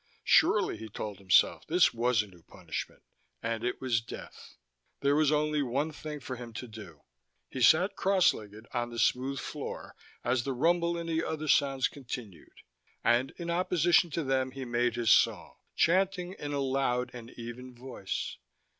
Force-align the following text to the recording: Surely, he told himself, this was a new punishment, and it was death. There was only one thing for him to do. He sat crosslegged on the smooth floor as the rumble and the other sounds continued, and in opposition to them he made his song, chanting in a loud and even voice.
Surely, 0.23 0.77
he 0.77 0.89
told 0.89 1.19
himself, 1.19 1.67
this 1.67 1.93
was 1.93 2.23
a 2.23 2.27
new 2.27 2.41
punishment, 2.41 3.03
and 3.43 3.63
it 3.63 3.79
was 3.79 4.01
death. 4.01 4.55
There 5.01 5.15
was 5.15 5.31
only 5.31 5.61
one 5.61 5.91
thing 5.91 6.19
for 6.19 6.37
him 6.37 6.53
to 6.53 6.67
do. 6.67 7.03
He 7.51 7.61
sat 7.61 7.95
crosslegged 7.95 8.65
on 8.73 8.89
the 8.89 8.97
smooth 8.97 9.37
floor 9.39 9.95
as 10.23 10.43
the 10.43 10.53
rumble 10.53 10.97
and 10.97 11.07
the 11.07 11.23
other 11.23 11.47
sounds 11.47 11.87
continued, 11.87 12.61
and 13.03 13.31
in 13.37 13.51
opposition 13.51 14.09
to 14.09 14.23
them 14.23 14.49
he 14.53 14.65
made 14.65 14.95
his 14.95 15.11
song, 15.11 15.57
chanting 15.75 16.33
in 16.39 16.51
a 16.51 16.59
loud 16.61 17.11
and 17.13 17.29
even 17.37 17.75
voice. 17.75 18.37